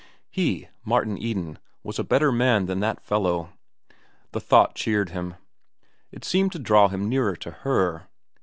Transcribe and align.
He, 0.31 0.67
Martin 0.83 1.15
Eden, 1.15 1.59
was 1.83 1.99
a 1.99 2.03
better 2.03 2.31
man 2.31 2.65
than 2.65 2.79
that 2.79 3.03
fellow. 3.05 3.49
The 4.31 4.39
thought 4.39 4.73
cheered 4.73 5.11
him. 5.11 5.35
It 6.11 6.25
seemed 6.25 6.53
to 6.53 6.57
draw 6.57 6.87
him 6.87 7.07
nearer 7.07 7.35
to 7.35 7.51
Her. 7.51 8.07